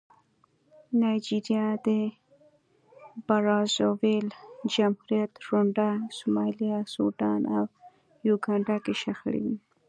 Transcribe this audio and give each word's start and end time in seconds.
نایجریا، 0.99 1.65
د 1.85 1.87
برازاویل 3.27 4.27
جمهوریت، 4.73 5.31
رونډا، 5.47 5.91
سومالیا، 6.17 6.77
سوډان 6.93 7.41
او 7.57 7.63
یوګانډا 8.27 8.77
کې 8.83 8.93
شخړې 9.01 9.41
وې. 9.45 9.57